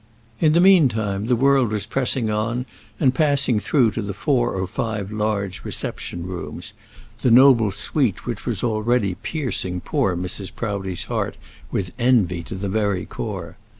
In 0.39 0.53
the 0.53 0.59
meantime 0.59 1.27
the 1.27 1.35
world 1.35 1.69
was 1.69 1.85
pressing 1.85 2.31
on 2.31 2.65
and 2.99 3.13
passing 3.13 3.59
through 3.59 3.91
to 3.91 4.01
the 4.01 4.15
four 4.15 4.51
or 4.55 4.65
five 4.65 5.11
large 5.11 5.63
reception 5.63 6.25
rooms 6.25 6.73
the 7.21 7.29
noble 7.29 7.69
suite, 7.69 8.25
which 8.25 8.43
was 8.43 8.63
already 8.63 9.13
piercing 9.13 9.79
poor 9.79 10.15
Mrs. 10.15 10.55
Proudie's 10.55 11.03
heart 11.03 11.37
with 11.69 11.91
envy 11.99 12.41
to 12.45 12.55
the 12.55 12.67
very 12.67 13.05
core. 13.05 13.57